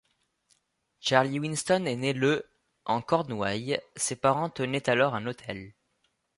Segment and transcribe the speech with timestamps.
[0.99, 2.43] Charlie Winston est né le
[2.85, 5.75] en Cornouailles, ses parents tenaient alors un hôtel.